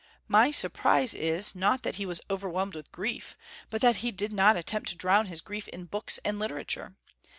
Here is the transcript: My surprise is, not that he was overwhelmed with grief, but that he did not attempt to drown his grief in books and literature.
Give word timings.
My 0.27 0.49
surprise 0.49 1.13
is, 1.13 1.53
not 1.53 1.83
that 1.83 1.97
he 1.97 2.07
was 2.07 2.21
overwhelmed 2.27 2.73
with 2.73 2.91
grief, 2.91 3.37
but 3.69 3.81
that 3.81 3.97
he 3.97 4.09
did 4.09 4.33
not 4.33 4.57
attempt 4.57 4.89
to 4.89 4.95
drown 4.95 5.27
his 5.27 5.41
grief 5.41 5.67
in 5.67 5.85
books 5.85 6.19
and 6.25 6.39
literature. 6.39 6.95